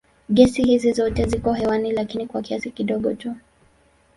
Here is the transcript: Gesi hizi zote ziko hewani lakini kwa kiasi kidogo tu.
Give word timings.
Gesi 0.29 0.63
hizi 0.63 0.93
zote 0.93 1.25
ziko 1.25 1.53
hewani 1.53 1.91
lakini 1.91 2.27
kwa 2.27 2.41
kiasi 2.41 2.71
kidogo 2.71 3.13
tu. 3.13 3.35